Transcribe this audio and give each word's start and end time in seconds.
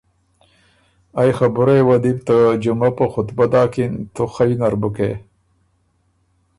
ائ 1.19 1.29
خبُرئ 1.37 1.75
یه 1.79 1.83
وه 1.87 1.97
دی 2.03 2.11
بو 2.15 2.23
ته 2.27 2.37
جمعه 2.63 2.89
په 2.97 3.05
خطبه 3.13 3.45
داکِن، 3.53 3.91
تُو 4.13 4.23
خئ 4.33 4.51
نر 4.59 4.73
بُکې۔ 4.81 5.11